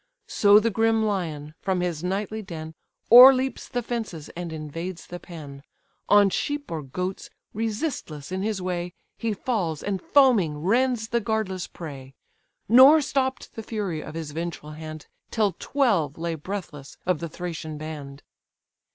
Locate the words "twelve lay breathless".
15.59-16.97